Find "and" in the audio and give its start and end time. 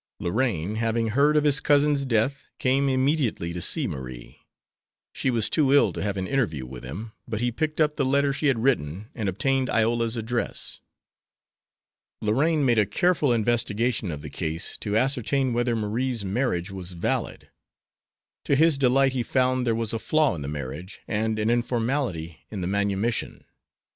9.13-9.29, 21.07-21.37